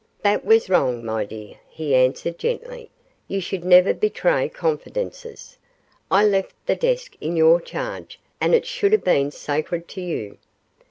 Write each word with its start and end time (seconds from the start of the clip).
'That 0.23 0.43
was 0.43 0.67
wrong, 0.67 1.05
my 1.05 1.23
dear,' 1.23 1.59
he 1.69 1.93
answered, 1.93 2.39
gently, 2.39 2.89
'you 3.27 3.39
should 3.39 3.63
never 3.63 3.93
betray 3.93 4.49
confidences 4.49 5.59
I 6.09 6.25
left 6.25 6.55
the 6.65 6.75
desk 6.75 7.15
in 7.21 7.37
your 7.37 7.61
charge, 7.61 8.19
and 8.41 8.55
it 8.55 8.65
should 8.65 8.93
have 8.93 9.03
been 9.03 9.29
sacred 9.29 9.87
to 9.89 10.01
you. 10.01 10.39